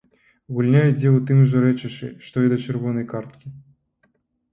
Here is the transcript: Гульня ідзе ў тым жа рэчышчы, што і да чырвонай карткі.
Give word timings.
Гульня 0.55 0.79
ідзе 0.91 1.09
ў 1.11 1.19
тым 1.27 1.43
жа 1.51 1.59
рэчышчы, 1.65 2.09
што 2.29 2.35
і 2.47 2.49
да 2.53 2.57
чырвонай 2.65 3.05
карткі. 3.13 3.53